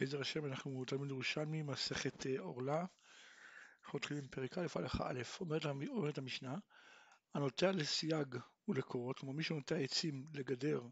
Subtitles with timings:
[0.00, 2.84] בעזר השם אנחנו תלמיד ירושלמי, מסכת אה, עורלה,
[3.84, 6.56] אנחנו מתחילים פרק א', הלכה א', אומרת, אומרת המשנה,
[7.34, 8.36] הנוטע לסייג
[8.68, 10.82] ולקורות, כלומר מי שנוטע עצים לגדר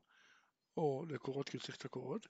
[0.77, 2.27] או לקורות כי הוא צריך את הקורות,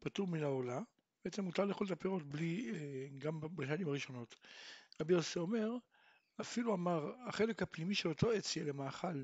[0.00, 0.80] פטור מן העורלה,
[1.24, 4.34] בעצם מותר לאכול את הפירות בלי, אה, גם בשנים הראשונות.
[5.00, 5.70] רבי יוסי אומר,
[6.40, 9.22] אפילו אמר, החלק הפנימי של אותו עץ יהיה למאכל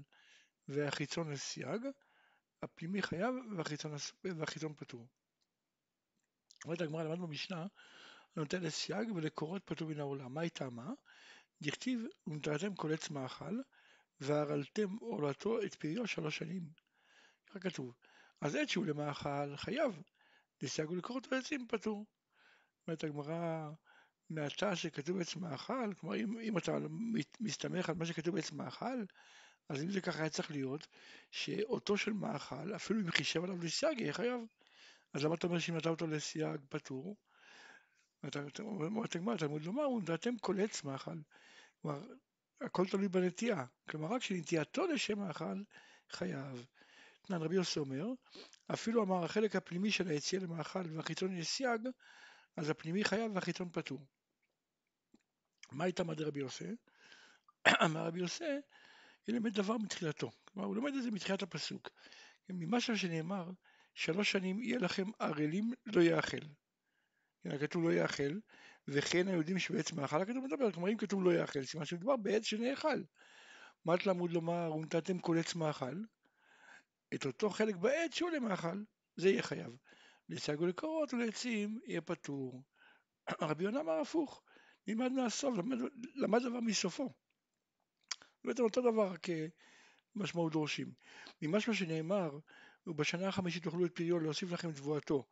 [0.69, 1.82] והחיצון לסייג,
[2.62, 3.93] הפנימי חייב והחיצון,
[4.25, 5.07] והחיצון פטור.
[6.65, 7.67] אומרת הגמרא, למדנו במשנה,
[8.37, 10.34] נותן לסייג ולקורות פטור מן העולם.
[10.34, 10.93] מה היא טעמה?
[11.62, 13.61] דכתיב, ונטרתם כל עץ מאכל,
[14.21, 16.62] והרלתם עולתו את פריו שלוש שנים.
[17.47, 17.95] ככה כתוב.
[18.41, 20.03] אז עץ שהוא למאכל חייב,
[20.62, 22.07] לסייג ולקורות ועצים פטור.
[22.87, 23.70] אומרת הגמרא,
[24.31, 26.79] מהתא שכתוב עץ מאכל, כלומר אם, אם אתה
[27.41, 29.05] מסתמך על מה שכתוב עץ מאכל,
[29.69, 30.87] אז אם זה ככה היה צריך להיות,
[31.31, 34.41] שאותו של מאכל, אפילו אם חישב עליו לסייג, יהיה חייב.
[35.12, 37.16] אז למה אתה אומר שאם נתן אותו לסייג פטור?
[38.59, 41.19] אומרת הגמרא, תלמוד לומר, ונתתם כל עץ מאכל.
[41.83, 42.02] כלומר,
[42.61, 43.64] הכל תלוי בנטייה.
[43.91, 45.62] כלומר, רק שנטייתו לשם מאכל
[46.11, 46.67] חייב.
[47.22, 48.06] תנן רבי יוסי אומר,
[48.75, 51.80] אפילו אמר החלק הפנימי של היציאה למאכל והחיצון לסייג,
[52.56, 54.06] אז הפנימי חייב והחיצון פטור.
[55.72, 56.77] מה הייתה מדי רבי יוסי?
[57.84, 58.45] אמר רבי יוסי,
[59.28, 60.30] ילמד דבר מתחילתו.
[60.45, 61.91] כלומר, הוא לומד את זה מתחילת הפסוק.
[62.48, 63.50] ממה שנאמר,
[63.94, 66.46] שלוש שנים יהיה לכם ערלים לא יאכל.
[67.42, 68.38] כן, כתוב לא יאכל,
[68.88, 73.02] וכן היודעים שבעץ מאכל הכתוב מדבר, כלומר אם כתוב לא יאכל, סימן שמדובר בעץ שנאכל.
[73.84, 76.02] מה תלמוד לומר, ונתתם כל עץ מאכל,
[77.14, 78.83] את אותו חלק בעץ שהוא למאכל,
[79.16, 79.77] זה יהיה חייב.
[80.28, 82.62] לסייגו לקורות ולעצים יהיה פטור.
[83.42, 84.42] רבי יונה אמר הפוך,
[84.86, 85.78] נלמד מהסוף, למד,
[86.14, 87.12] למד דבר מסופו.
[88.44, 89.14] בעצם אותו דבר
[90.14, 90.92] כמשמעות דורשים.
[91.42, 92.38] ממשהו שנאמר,
[92.86, 95.27] ובשנה החמישית תאכלו את פריו להוסיף לכם תבואתו,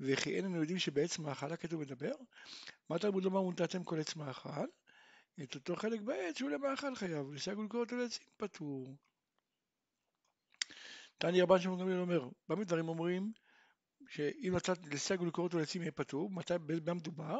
[0.00, 2.12] וכי אין לנו יודעים שבעץ מאכל הכתוב מדבר?
[2.90, 4.66] מה תלמוד לומר ונתתם כל עץ מאכל?
[5.42, 8.96] את אותו חלק בעץ שהוא למאכל חייב, ולקרוא אותו לעצים פטור.
[11.18, 13.32] תני רבן שמעון גמליאל אומר, במה דברים אומרים
[14.08, 17.38] שאם נתת לסייג ולקרוא אותו לעצים יהיה פטור, מתי, במה מדובר?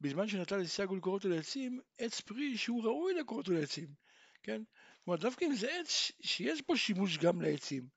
[0.00, 3.88] בזמן שנתן לסייג ולקרוא אותו לעצים, עץ פרי שהוא ראוי לקרוא אותו לעצים,
[4.42, 4.62] כן?
[5.04, 7.88] כלומר דווקא אם זה עץ שיש בו שימוש גם לעצים,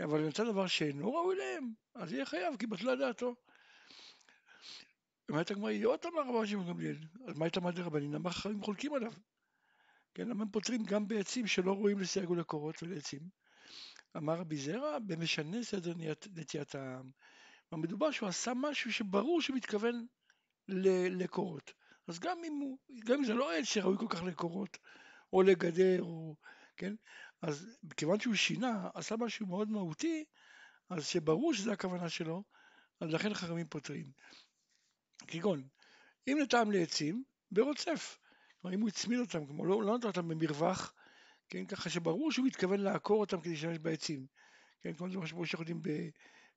[0.00, 3.34] אבל אם ימצא דבר שאינו ראוי להם, אז יהיה חייב, כי בטלה דעתו.
[5.28, 6.96] אומרת הגמרא, יאות אמר רבן שמעון גמליאל,
[7.28, 8.12] אז מה הייתה מה דרבנין?
[8.12, 9.12] למה חכמים חולקים עליו?
[10.14, 13.20] כן, למה הם פותרים גם בעצים שלא ראויים לסייג ולקורות ולעצים?
[14.16, 15.92] אמר רבי זרע, במשנה סדר
[16.34, 17.10] נטיית העם.
[17.72, 20.06] מדובר שהוא עשה משהו שברור שמתכוון
[20.68, 21.72] לקורות.
[22.08, 24.78] אז גם אם, הוא, גם אם זה לא עץ שראוי כל כך לקורות,
[25.32, 26.36] או לגדר, או,
[26.76, 26.94] כן?
[27.42, 30.24] אז כיוון שהוא שינה, עשה משהו מאוד מהותי,
[30.90, 32.42] אז שברור שזו הכוונה שלו,
[33.00, 34.12] אז לכן חכמים פותרים.
[35.26, 35.68] כגון,
[36.28, 38.18] אם נטעם לעצים, ברוצף.
[38.60, 40.92] כלומר, אם הוא הצמיד אותם, כלומר, לא, לא נתן אותם במרווח,
[41.48, 44.26] כן, ככה שברור שהוא מתכוון לעקור אותם כדי להשתמש בעצים.
[44.82, 45.82] כן, כמו זה מה שאנחנו יודעים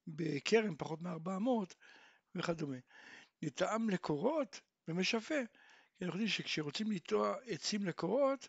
[0.07, 1.73] בכרם, פחות מ-400
[2.35, 2.77] וכדומה.
[3.41, 5.41] נטעם לקורות ומשווה.
[5.99, 8.47] כן, אנחנו יודעים שכשרוצים לטוע עצים לקורות,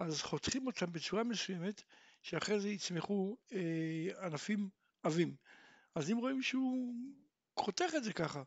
[0.00, 1.82] אז חותכים אותם בצורה מסוימת,
[2.22, 4.68] שאחרי זה יצמחו אה, ענפים
[5.02, 5.36] עבים.
[5.94, 6.94] אז אם רואים שהוא
[7.58, 8.42] חותך את זה ככה,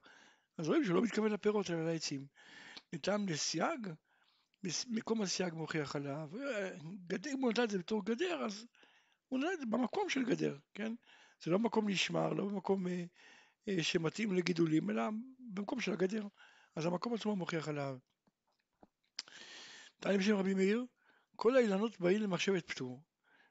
[0.57, 2.25] אז רואים שהוא לא מתכוון לפירות אלא לעצים.
[2.93, 3.87] ניתן לסייג,
[4.87, 6.29] מקום הסייג מוכיח עליו,
[7.07, 8.65] גדר, אם הוא נתן את זה בתור גדר, אז
[9.27, 10.93] הוא נתן את זה במקום של גדר, כן?
[11.43, 13.03] זה לא מקום נשמר, לא במקום אה,
[13.67, 15.03] אה, שמתאים לגידולים, אלא
[15.39, 16.27] במקום של הגדר.
[16.75, 17.97] אז המקום עצמו מוכיח עליו.
[19.99, 20.85] תנאים בשם רבי מאיר,
[21.35, 23.01] כל האילנות באים למחשבת פטור,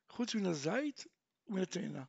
[0.08, 1.06] חוץ מן הזית
[1.46, 2.04] ומן התאנה.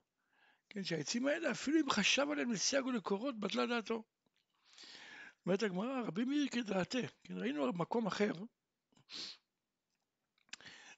[0.69, 4.03] כן, שהעצים האלה, אפילו אם חשב עליהם לסייג ולקורות, בטלה דעתו.
[5.45, 8.31] אומרת הגמרא, רבי מאיר כדעתה, כן, ראינו מקום אחר,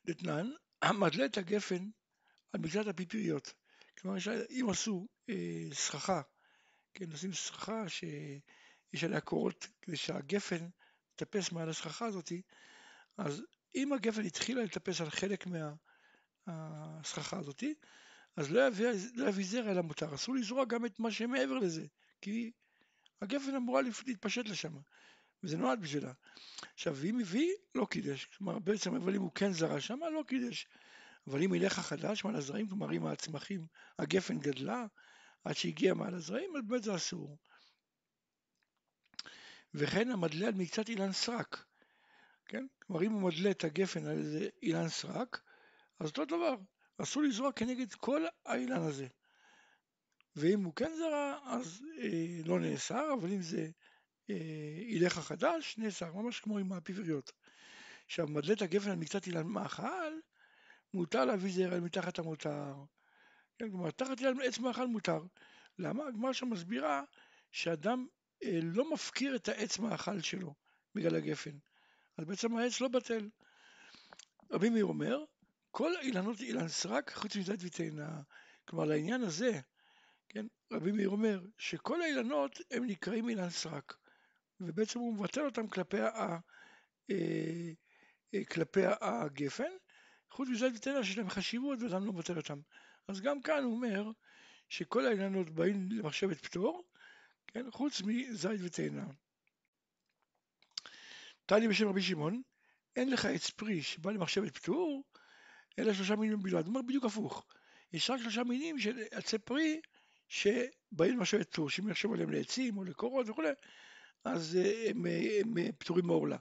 [0.05, 0.49] דתנן,
[0.99, 1.89] מדלה את הגפן
[2.53, 3.53] על מקצת הפיפריות.
[3.97, 4.17] כלומר,
[4.49, 6.21] אם עשו אה, סככה,
[6.93, 10.69] כן, עושים סככה שיש עליה קורות כדי שהגפן
[11.13, 12.41] יטפס מעל הסככה הזאתי,
[13.17, 13.41] אז
[13.77, 15.45] אם הגפן התחילה לטפס על חלק
[16.47, 17.73] מהסככה הזאתי,
[18.35, 20.15] אז לא יביא, לא יביא זרע אלא מותר.
[20.15, 21.85] אסור לזרוע גם את מה שמעבר לזה,
[22.21, 22.51] כי
[23.21, 24.73] הגפן אמורה להתפשט לשם,
[25.43, 26.13] וזה נועד בשבילה.
[26.73, 28.25] עכשיו, אם הביא, לא קידש.
[28.25, 30.67] כלומר, בעצם, אבל אם הוא כן זרע שם, לא קידש.
[31.27, 33.65] אבל אם ילך החדש מעל הזרעים, כלומר, אם הצמחים,
[33.99, 34.85] הגפן גדלה
[35.43, 37.37] עד שהגיע מעל הזרעים, אז באמת זה אסור.
[39.73, 41.65] וכן המדלה על מקצת אילן סרק.
[42.47, 42.65] כן?
[42.79, 45.41] כלומר, אם הוא מדלה את הגפן על איזה אילן סרק,
[45.99, 46.55] אז אותו דבר,
[46.97, 49.07] אסור לזרוע כנגד כל האילן הזה.
[50.35, 53.69] ואם הוא כן זרע, אז אה, לא נאסר, אבל אם זה
[54.29, 54.35] אה,
[54.77, 57.31] הילך החדש, נאסר, ממש כמו עם הפיבריות.
[58.05, 60.19] עכשיו, מדלת הגפן על מקצת אילן מאכל,
[60.93, 62.73] מותר להביא זרע מתחת המותר.
[63.59, 65.23] כן, כלומר, תחת אילן עץ מאכל מותר.
[65.79, 66.07] למה?
[66.07, 67.03] הגמרא שם מסבירה
[67.51, 68.07] שאדם
[68.43, 70.53] אה, לא מפקיר את העץ מאכל שלו
[70.95, 71.57] בגלל הגפן.
[72.17, 73.29] אז בעצם העץ לא בטל.
[74.51, 75.23] רבי מאיר אומר,
[75.71, 78.21] כל האילנות אילן סרק חוץ מזית ותאנה.
[78.65, 79.59] כלומר, לעניין הזה,
[80.29, 83.97] כן, רבי מאיר אומר שכל האילנות הם נקראים אילן סרק,
[84.59, 86.37] ובעצם הוא מבטל אותם כלפי, ה,
[87.11, 87.71] אה,
[88.33, 89.71] אה, כלפי הגפן,
[90.31, 92.59] חוץ מזית ותאנה שיש להם חשיבות ואדם לא מבטל אותם.
[93.07, 94.11] אז גם כאן הוא אומר
[94.69, 96.83] שכל האילנות באים למחשבת פטור,
[97.47, 99.05] כן, חוץ מזית ותאנה.
[101.47, 102.41] תני בשם רבי שמעון,
[102.95, 105.03] אין לך עץ פרי שבא למחשבת פטור,
[105.79, 106.61] אלא שלושה מינים בלבד.
[106.61, 107.45] הוא אומר בדיוק הפוך.
[107.93, 109.81] יש רק שלושה מינים של עצי פרי
[110.27, 113.49] שבאים למחשבת פטור, שאם יחשבו עליהם לעצים או לקורות וכולי,
[114.23, 116.37] אז אה, הם, אה, הם, הם פטורים מעורלה.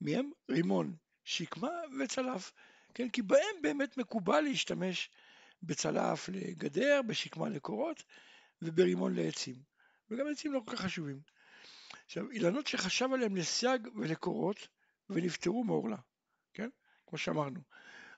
[0.00, 0.30] מהם?
[0.50, 1.70] רימון, שקמה
[2.00, 2.52] וצלף.
[2.94, 5.10] כן, כי בהם באמת מקובל להשתמש
[5.62, 8.02] בצלף לגדר, בשקמה לקורות
[8.62, 9.56] וברימון לעצים.
[10.10, 11.20] וגם עצים לא כל כך חשובים.
[12.08, 14.68] עכשיו, אילנות שחשב עליהם לסייג ולקורות
[15.10, 15.96] ונפטרו מעורלה,
[16.54, 16.68] כן?
[17.06, 17.60] כמו שאמרנו.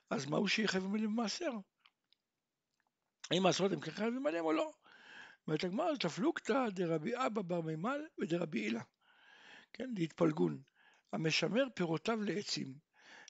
[0.09, 1.51] אז מהו שיחייב עליהם במעשר?
[3.31, 4.71] האם מעשרות הם כן חייבים עליהם או לא?
[5.47, 8.81] אומרת הגמרא, תפלוגתא דרבי אבא בר מימל ודרבי הילה,
[9.73, 9.89] כן?
[9.95, 10.61] להתפלגון.
[11.13, 12.73] המשמר פירותיו לעצים.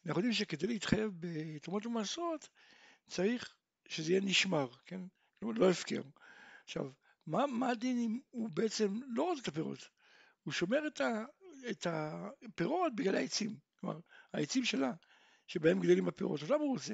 [0.06, 2.50] אנחנו יודעים שכדי להתחייב בתרומות ומעשרות
[3.08, 3.56] צריך
[3.88, 5.02] שזה יהיה נשמר, כן?
[5.42, 6.02] לא הפקר.
[6.64, 6.92] עכשיו,
[7.28, 10.01] מה, מה הדין אם הוא בעצם לא רוצה את הפירות?
[10.44, 11.26] הוא שומר את, ה,
[11.70, 14.00] את הפירות בגלל העצים, כלומר
[14.34, 14.92] העצים שלה,
[15.48, 16.94] שבהם גדלים הפירות, אז למה הוא רוצה?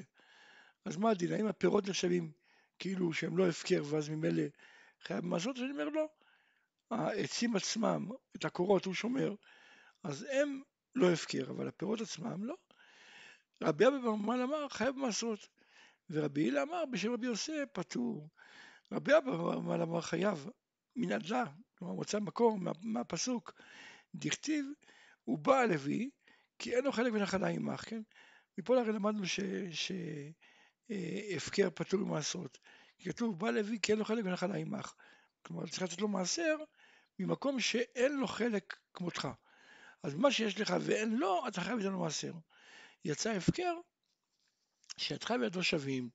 [0.85, 1.31] אז מה הדין?
[1.31, 2.31] האם הפירות נחשבים
[2.79, 4.44] כאילו שהם לא הפקר ואז ממילא
[5.01, 5.57] חייב במעשות?
[5.57, 6.07] אני אומר לא.
[6.91, 9.35] העצים עצמם, את הקורות הוא שומר,
[10.03, 10.61] אז הם
[10.95, 12.55] לא הפקר, אבל הפירות עצמם לא.
[13.63, 15.47] רבי אבא במעל אמר חייב במעשרות,
[16.09, 18.29] ורבי הילה אמר בשם רבי יוסף פטור.
[18.91, 19.31] רבי אבא
[19.83, 20.50] אמר חייב
[20.95, 21.43] מנדלה,
[21.77, 23.62] כלומר מוצא מקור מה, מהפסוק,
[24.15, 24.65] דכתיב,
[25.24, 26.09] הוא בא הלוי,
[26.59, 28.01] כי אין לו חלק ונחלה עמך, כן?
[28.57, 29.24] מפה הרי למדנו
[30.89, 32.57] שהפקר אה, פטור ממעשרות.
[33.03, 34.94] כתוב, בא לוי כי אין לו חלק ונחלה עמך.
[35.41, 36.57] כלומר, צריך לתת לו מעשר
[37.19, 39.27] ממקום שאין לו חלק כמותך.
[40.03, 42.33] אז מה שיש לך ואין לו, אתה חייב לתת מעשר.
[43.06, 43.74] יצא הפקר,
[44.97, 46.09] שידך וידו שווים,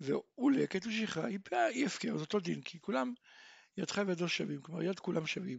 [0.00, 3.14] והוא לקט ושכחה, היא הפקר, זה אותו דין, כי כולם
[3.76, 5.58] ידך וידו שווים, כלומר יד כולם שווים.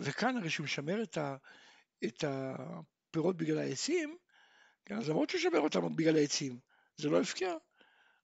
[0.00, 1.36] וכאן הרי שהוא משמר את, ה,
[2.04, 4.16] את הפירות בגלל העצים,
[4.84, 6.58] כן, אז למרות שהוא שומר אותם בגלל העצים,
[6.96, 7.56] זה לא הפקר,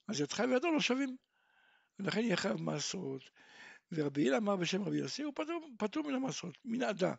[0.08, 1.16] אז ידך וידו לא שווים.
[1.98, 3.30] ולכן יהיה חייב מעשרות.
[3.92, 7.14] ורבי הילה אמר בשם רבי יוסי, הוא פטור, פטור מן המעשרות, מן עדה.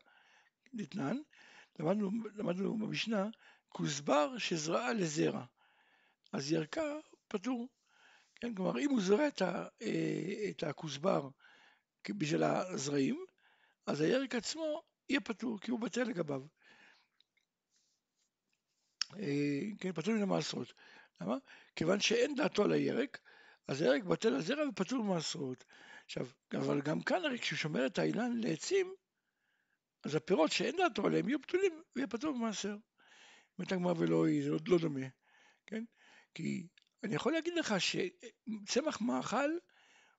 [0.73, 1.17] נתנן,
[1.79, 3.29] למדנו, למדנו במשנה,
[3.69, 5.45] כוסבר שזרעה לזרע.
[6.33, 6.97] אז ירקה
[7.27, 7.67] פטור.
[8.35, 11.29] כן, כלומר, אם הוא זורע את, אה, הכוסבר
[12.13, 13.25] בשביל הזרעים,
[13.87, 16.41] אז הירק עצמו יהיה פטור, כי הוא בטל לגביו.
[19.19, 20.73] אה, כן, פטור מן המעשרות.
[21.21, 21.37] למה?
[21.75, 23.19] כיוון שאין דעתו על הירק,
[23.67, 25.65] אז הירק בטל הזרע ופטור ממעשרות.
[26.05, 28.93] עכשיו, אבל גם כאן הרי כשהוא שומר את האילן לעצים,
[30.03, 32.75] אז הפירות שאין דעתו עליהם יהיו פתולים ויהיה פטור במעשר.
[33.57, 35.07] אומרת הגמרא ולא היא, זה לא, לא דומה,
[35.67, 35.83] כן?
[36.33, 36.67] כי
[37.03, 39.49] אני יכול להגיד לך שצמח מאכל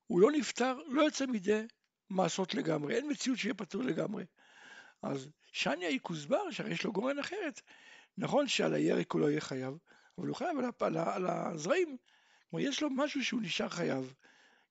[0.07, 1.67] הוא לא נפטר, לא יוצא מידי
[2.11, 4.25] מעשות לגמרי, אין מציאות שיהיה פטור לגמרי.
[5.03, 7.61] אז שניה היא כוסבר, שהרי יש לו גורן אחרת.
[8.19, 9.75] נכון שעל הירק הוא לא יהיה חייב,
[10.19, 11.97] אבל הוא חייב על, על, על הזרעים.
[12.51, 14.15] כלומר, יש לו משהו שהוא נשאר חייב,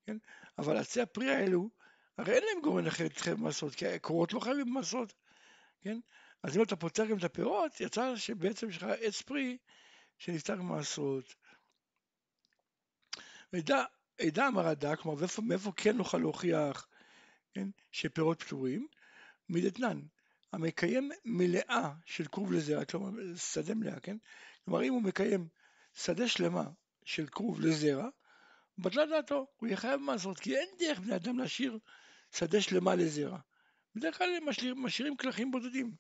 [0.06, 0.18] כן?
[0.58, 1.70] אבל עצי הפרי האלו,
[2.18, 5.14] הרי אין להם גורן אחר להתחייב במעשות, כי הקורות לא חייבים במעשות,
[5.82, 6.00] כן?
[6.44, 9.58] אז אם אתה פותר גם את הפירות, יצא שבעצם יש לך עץ פרי
[10.18, 11.36] שנפתח במעשרות.
[14.22, 16.88] עדה אמר הדק, כלומר מאיפה, מאיפה כן נוכל להוכיח
[17.54, 18.88] כן, שפירות פטורים?
[19.50, 20.02] מדתנן,
[20.54, 24.18] המקיים מלאה של כרוב לזרע, כלומר שדה מלאה, כן?
[24.66, 25.48] כלומר אם הוא מקיים
[25.94, 26.64] שדה שלמה
[27.06, 28.10] של כרוב לזרע,
[28.78, 31.80] בטלה דעתו, הוא יהיה חייב במעשרות, כי אין דרך בני אדם להשאיר
[32.32, 33.38] שדה שלמה לזרע.
[33.96, 35.96] בדרך כלל הם משאיר, משאירים כלכים בודדים.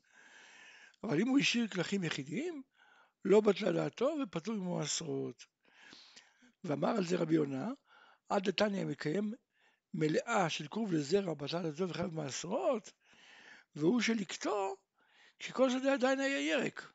[1.03, 2.61] אבל אם הוא השאיר כלכים יחידים,
[3.25, 5.45] לא בטלה דעתו ופטור ממעשרות.
[6.63, 7.67] ואמר על זה רבי יונה,
[8.29, 9.33] עד לתניא מקיים
[9.93, 12.91] מלאה של כרוב לזרע בטלה דעתו וחייב במעשרות,
[13.75, 14.75] והוא שלקטו
[15.39, 16.91] כשכל שדה עדיין היה ירק.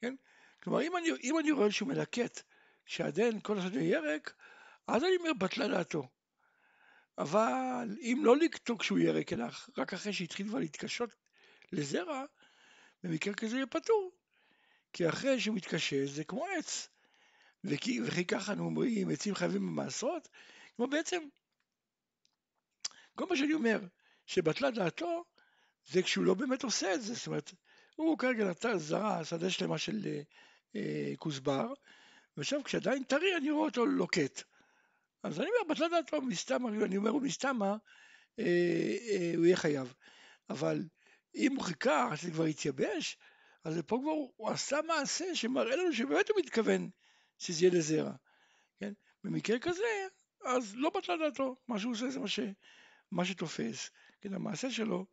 [0.00, 0.14] כן?
[0.62, 2.42] כלומר, אם אני, אם אני רואה שהוא מלקט
[2.84, 4.34] כשעדיין כל השדה ירק,
[4.86, 6.08] אז אני אומר בטלה דעתו.
[7.18, 9.46] אבל אם לא לקטור כשהוא ירק, אלא
[9.78, 11.14] רק אחרי שהתחיל כבר להתקשות
[11.72, 12.24] לזרע,
[13.04, 14.12] במקרה כזה יהיה פטור.
[14.92, 16.88] כי אחרי שהוא מתקשה זה כמו עץ.
[17.64, 20.28] וכי, וכי ככה אנו אומרים, עצים חייבים במעשרות?
[20.78, 21.22] כלומר בעצם,
[23.14, 23.80] כל מה שאני אומר,
[24.26, 25.24] שבטלה דעתו,
[25.86, 27.14] זה כשהוא לא באמת עושה את זה.
[27.14, 27.52] זאת אומרת,
[27.96, 30.22] הוא כרגע נתן זרה, שדה שלמה של אה,
[30.76, 31.72] אה, כוסבר,
[32.36, 34.42] ועכשיו כשעדיין טרי אני רואה אותו לוקט.
[35.22, 37.76] אז אני אומר, בטלה דעתו, מסתם, אני אומר, הוא מסתם, אה,
[38.38, 39.94] אה, הוא יהיה חייב.
[40.50, 40.82] אבל
[41.34, 43.18] אם הוא חיכה, אז זה כבר התייבש,
[43.64, 46.90] אז פה כבר הוא עשה מעשה שמראה לנו שבאמת הוא מתכוון
[47.38, 48.12] שזה יהיה לזרע.
[48.80, 48.92] כן?
[49.24, 50.08] במקרה כזה,
[50.56, 52.40] אז לא בטלה דעתו, מה שהוא עושה זה מה, ש,
[53.10, 53.90] מה שתופס.
[54.20, 55.06] כן, המעשה שלו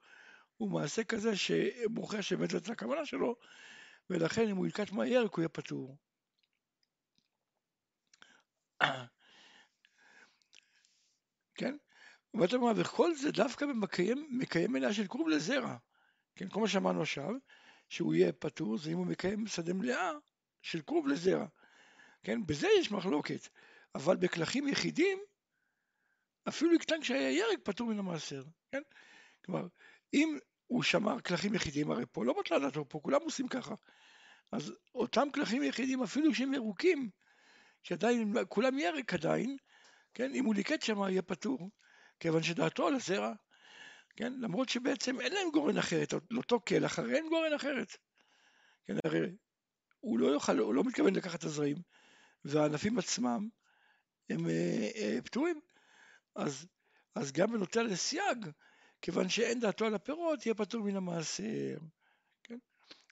[0.58, 3.36] הוא מעשה כזה שמוכיח שבאמת זאת הכוונה שלו,
[4.10, 5.98] ולכן אם הוא ילקט מהר הוא יהיה פטור.
[11.56, 11.78] כן?
[12.34, 15.78] ואתה אומר, וכל זה דווקא מקיים, מקיים מלאה של קרוב לזרע.
[16.36, 17.32] כן, כל מה שאמרנו עכשיו,
[17.90, 20.12] שהוא יהיה פטור, זה אם הוא מקיים שדה מלאה
[20.62, 21.46] של קרוב לזרע.
[22.24, 23.48] כן, בזה יש מחלוקת,
[23.96, 25.20] אבל בכלכים יחידים,
[26.48, 28.82] אפילו יקטן כשהיה ירק פטור מן המעשר, כן?
[29.46, 29.68] כלומר,
[30.14, 30.38] אם
[30.68, 33.76] הוא שמר כלכים יחידים, הרי פה לא בטלה דעתו, פה כולם עושים ככה.
[34.52, 37.10] אז אותם כלכים יחידים, אפילו כשהם ירוקים,
[37.84, 39.58] שעדיין, כולם ירק עדיין,
[40.14, 41.70] כן, אם הוא ליקט שם יהיה פטור,
[42.20, 43.34] כיוון שדעתו על הזרע,
[44.16, 47.98] כן, למרות שבעצם אין להם גורן אחרת, לאותו קלח, הרי אין גורן אחרת.
[48.86, 49.20] כן, הרי
[50.00, 51.78] הוא לא יוכל, הוא לא מתכוון לקחת את הזרעים,
[52.46, 53.50] והענפים עצמם
[54.30, 55.60] הם אה, אה, פטורים.
[56.36, 56.68] אז,
[57.16, 58.46] אז גם בנוטה לסייג,
[59.02, 61.78] כיוון שאין דעתו על הפירות, יהיה פטור מן המעשר.
[62.44, 62.58] כן?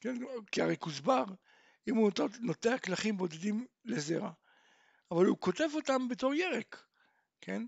[0.01, 0.15] כן?
[0.51, 1.23] כי הרי כוסבר,
[1.89, 4.31] אם הוא נוטע כלכים בודדים לזרע,
[5.11, 6.85] אבל הוא כותב אותם בתור ירק,
[7.41, 7.65] כן?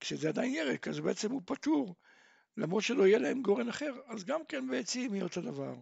[0.00, 1.94] כשזה עדיין ירק, אז בעצם הוא פטור,
[2.56, 5.74] למרות שלא יהיה להם גורן אחר, אז גם כן בעצים יהיה אותו דבר.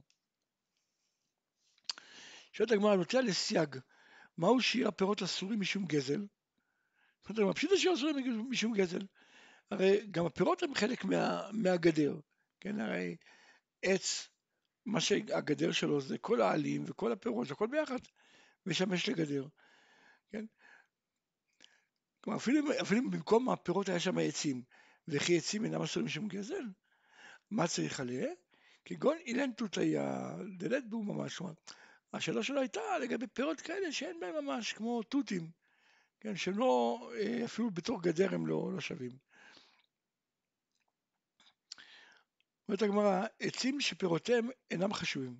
[2.53, 3.77] שואלת הגמרא, נוטע לסייג,
[4.39, 6.27] מהו שיר הפירות אסורים משום גזל?
[7.29, 9.07] זאת אומרת, פשוט השיר אסורים משום גזל.
[9.71, 12.19] הרי גם הפירות הם חלק מה, מהגדר,
[12.61, 13.17] כן, הרי
[13.83, 14.29] עץ,
[14.87, 17.99] מה שהגדר שלו זה כל העלים וכל הפירות, הכל ביחד,
[18.67, 19.47] משמש לגדר,
[20.31, 20.45] כן.
[22.21, 24.63] כלומר, אפילו, אפילו במקום הפירות היה שם עצים,
[25.09, 26.65] וכי עצים אינם אסורים משום גזל,
[27.51, 28.29] מה צריך עליה?
[28.85, 31.43] כגון אילן תותיה, דלת בו ממש,
[32.13, 35.51] השאלה שלו הייתה לגבי פירות כאלה שאין בהם ממש, כמו תותים,
[36.27, 39.19] כן, שהם לא, אה, אפילו בתור גדר הם לא, לא שווים.
[42.69, 45.37] אומרת הגמרא, עצים שפירותיהם אינם חשובים.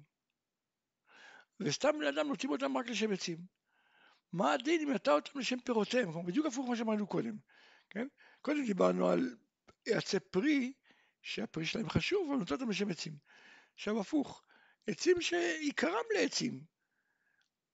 [1.61, 3.39] וסתם בני אדם נוטים אותם רק לשם עצים.
[4.33, 6.13] מה הדין אם נטע אותם לשם פירותיהם?
[6.13, 7.37] כלומר, בדיוק הפוך ממה שאמרנו קודם,
[7.91, 8.07] כן?
[8.43, 9.37] קודם דיברנו על
[9.87, 10.73] עצי פרי,
[11.23, 13.17] שהפרי שלהם חשוב, אבל נוטע אותם לשם עצים.
[13.75, 14.45] עכשיו הפוך,
[14.87, 16.65] עצים שעיקרם לעצים,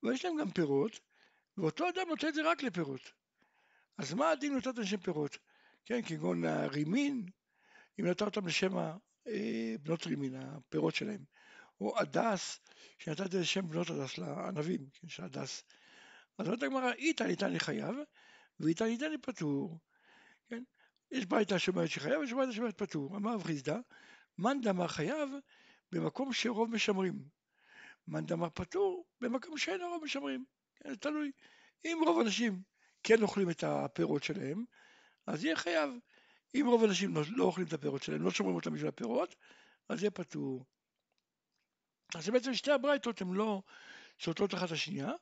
[0.02, 1.00] ויש להם גם פירות,
[1.57, 3.13] ואותו אדם נוטה את זה רק לפירות.
[3.99, 5.39] אז מה הדין אותם לשם פירות?
[5.85, 7.27] כן, כגון הרימין,
[8.01, 8.77] אם נטע אותם לשם
[9.27, 11.25] אה, בנות רימין, הפירות שלהם,
[11.81, 12.61] או הדס,
[12.99, 15.65] שנתת את שם בנות הדס לענבים, כן, של הדס.
[16.39, 17.97] אז אומרת הגמרא, איתה ניתן לי חייב,
[18.61, 19.79] ואיתה ניתן לי פטור.
[20.47, 20.63] כן?
[21.11, 23.17] יש ברייתא שאומרת שחייב, יש ברייתא שאומרת פטור.
[23.17, 23.79] אמר רב חיסדא,
[24.39, 25.29] מאן דאמר חייב
[25.93, 27.25] במקום שרוב משמרים.
[28.09, 30.45] מאן דאמר פטור במקום שאין רוב משמרים.
[30.87, 31.33] זה תלוי.
[31.85, 32.62] אם רוב האנשים
[33.03, 34.65] כן אוכלים את הפירות שלהם,
[35.27, 35.91] אז יהיה חייב.
[36.55, 39.35] אם רוב האנשים לא, לא אוכלים את הפירות שלהם, לא שומרים אותם בשביל הפירות,
[39.89, 40.65] אז יהיה פטור.
[42.15, 43.62] אז בעצם שתי הברייתות הן לא
[44.21, 45.12] סותרות אחת השנייה,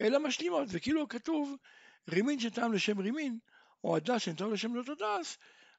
[0.00, 1.56] אלא משלימות, וכאילו כתוב
[2.08, 3.38] רימין שטעם לשם רימין,
[3.84, 5.38] או הדס שטעם לשם לא תדס,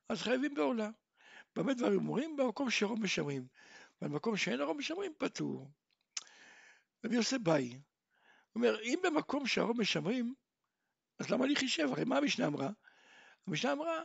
[0.09, 0.89] אז חייבים בעולה.
[1.55, 2.35] במה דברים אומרים?
[2.35, 3.47] במקום שרוב משמרים,
[4.01, 5.71] במקום שאין הרוב משמרים פטור.
[7.05, 7.79] רבי יוסף באי,
[8.55, 10.33] אומר, אם במקום שהרוב משמרים,
[11.19, 11.87] אז למה אני חישב?
[11.91, 12.69] הרי מה המשנה אמרה?
[13.47, 14.03] המשנה אמרה,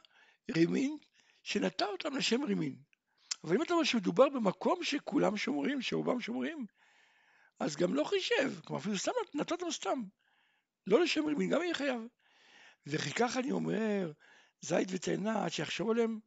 [0.51, 0.97] רימין
[1.43, 2.77] שנטע אותם לשם רימין.
[3.45, 6.67] אבל אם אתה אומר שמדובר במקום שכולם שומרים, שרובם שומרים,
[7.61, 10.03] אז גם לא חישב, כלומר אפילו סתם נטע אותם סתם,
[10.87, 12.01] לא לשם רימין, גם יהיה חייב.
[12.87, 14.13] וכי ככה אני אומר,
[14.61, 16.21] זית ותאנה, עד שיחשוב עליהם,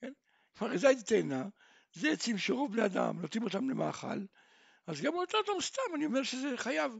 [0.00, 0.12] כן?
[0.58, 1.44] כלומר זית ותאנה,
[1.92, 4.18] זה עצים שרוב בני אדם נוטים אותם למאכל,
[4.86, 6.92] אז גם נוטע אותם סתם, אני אומר שזה חייב.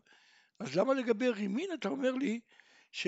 [0.60, 2.40] אז למה לגבי רימין אתה אומר לי
[2.92, 3.06] ש...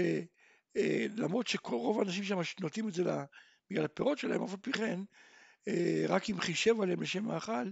[0.77, 1.07] אה,
[1.47, 3.03] שרוב האנשים שם נוטים את זה
[3.71, 5.01] בגלל הפירות שלהם, אף על פי כן,
[5.69, 7.71] אה, רק אם חישב עליהם לשם מאכל,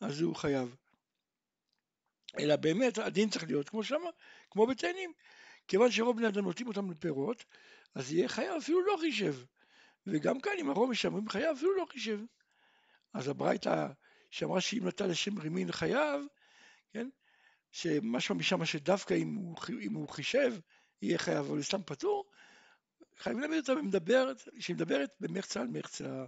[0.00, 0.76] אז הוא חייב.
[2.38, 4.10] אלא באמת הדין צריך להיות כמו שמה,
[4.50, 5.12] כמו בתאנים.
[5.68, 7.44] כיוון שרוב בני אדם נוטים אותם לפירות,
[7.94, 9.34] אז יהיה חייב, אפילו לא חישב.
[10.06, 12.20] וגם כאן אם הרוב משמרים חייב אפילו לא חישב.
[13.14, 13.86] אז הברייתא
[14.30, 16.20] שאמרה שאם נטל לשם רימין חייב,
[16.92, 17.08] כן,
[17.74, 20.54] שמשמע משם שדווקא אם הוא, אם הוא חישב
[21.02, 22.24] יהיה חייב, אבל הוא סתם פטור,
[23.18, 26.24] חייבים להבין אותה ומדברת, שהיא מדברת במחצה על מחצה,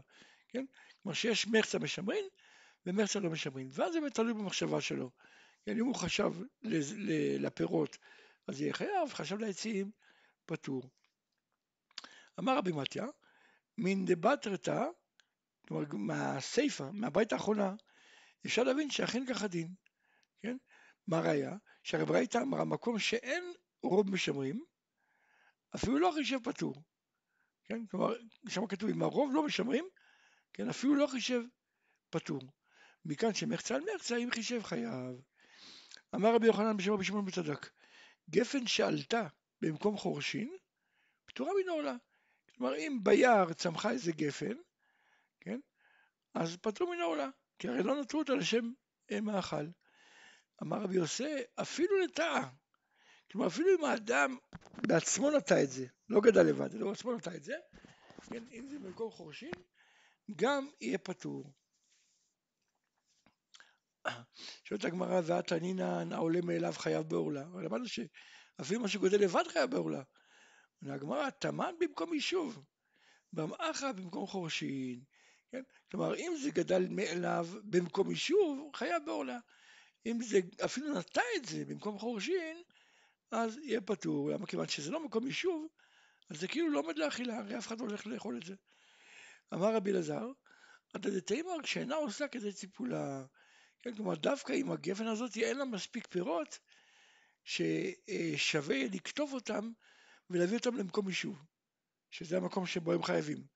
[0.48, 0.64] כן?
[1.02, 2.24] כלומר שיש מחצה משמרין
[2.86, 5.10] ומחצה לא משמרין, ואז זה תלוי במחשבה שלו.
[5.64, 6.32] כן, אם הוא חשב
[7.38, 7.98] לפירות
[8.46, 9.90] אז יהיה חייב, חשב לעצים,
[10.46, 10.90] פטור.
[12.38, 13.06] אמר רבי מתיה,
[13.78, 14.84] מן דבטרתא,
[15.68, 17.74] כלומר מהסיפא, מהבית האחרונה,
[18.46, 19.68] אפשר להבין שאכן ככה דין,
[20.42, 20.56] כן?
[21.06, 21.56] מה ראיה?
[21.82, 24.64] שהרי ברייתא אמרה מקום שאין רוב משמרים,
[25.74, 26.82] אפילו לא חישב פטור,
[27.64, 27.86] כן?
[27.86, 28.14] כלומר,
[28.48, 29.84] שם כתוב אם הרוב לא משמרים,
[30.52, 30.68] כן?
[30.68, 31.40] אפילו לא חישב
[32.10, 32.40] פטור.
[33.04, 35.20] מכאן שמחצה על מחצה אם חישב חייב.
[36.14, 37.70] אמר רבי יוחנן בשם רבי שמעון בצדק,
[38.30, 39.26] גפן שעלתה
[39.60, 40.56] במקום חורשין,
[41.26, 41.96] פטורה מן העולה.
[42.54, 44.56] כלומר, אם ביער צמחה איזה גפן,
[45.40, 45.60] כן?
[46.34, 48.72] אז פטרו מן העולה, כי הרי לא נטרו אותה לשם
[49.22, 49.66] מאכל.
[50.62, 52.48] אמר רבי יוסי, אפילו לטאה.
[53.30, 54.36] כלומר, אפילו אם האדם
[54.86, 57.54] בעצמו נטע את זה, לא גדל לבד, אלא בעצמו נטע את זה,
[58.30, 59.52] כן, אם זה במקום חורשין,
[60.36, 61.52] גם יהיה פטור.
[64.64, 67.42] שואלת הגמרא, ואת ענינן העולה מאליו חייב בעורלה.
[67.42, 70.02] אבל למדנו שאפילו מה שגודל לבד חייב בעורלה.
[70.82, 72.64] הגמרא, תמן במקום יישוב,
[73.32, 75.00] במאחה במקום חורשין.
[75.50, 75.62] כן?
[75.90, 79.38] כלומר, אם זה גדל מאליו במקום יישוב, חייב בעורלה.
[80.06, 82.62] אם זה אפילו נטע את זה במקום חורשין,
[83.30, 84.30] אז יהיה פטור.
[84.30, 84.46] למה?
[84.46, 85.68] כיוון שזה לא מקום יישוב,
[86.30, 88.54] אז זה כאילו לא עומד לאכילה, הרי אף אחד לא הולך לאכול את זה.
[89.54, 90.26] אמר רבי אלעזר,
[90.94, 93.24] הדתימר כשאינה עושה כדי ציפולה.
[93.82, 96.58] כן, כלומר, דווקא אם הגפן הזאת אין לה מספיק פירות,
[97.44, 99.72] ששווה לקטוף אותם
[100.30, 101.44] ולהביא אותם למקום יישוב,
[102.10, 103.46] שזה המקום שבו הם חייבים.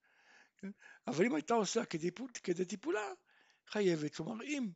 [0.59, 0.71] כן?
[1.07, 2.11] אבל אם הייתה עושה כדי,
[2.43, 3.13] כדי טיפולה,
[3.67, 4.15] חייבת.
[4.15, 4.69] כלומר, אם,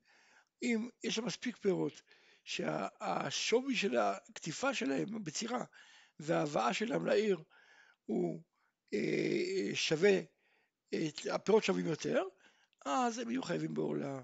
[0.64, 2.02] אם יש לה מספיק פירות,
[2.44, 5.64] שהשווי של הקטיפה שלהם בצירה
[6.18, 7.38] וההבאה שלהם לעיר
[8.06, 8.42] הוא
[8.94, 10.20] אה, שווה,
[11.30, 12.22] הפירות שווים יותר,
[12.84, 14.22] אז הם יהיו חייבים בעולה.